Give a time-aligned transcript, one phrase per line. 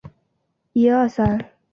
[0.03, 0.07] 奥达
[1.07, 1.51] 斯泰韦尔。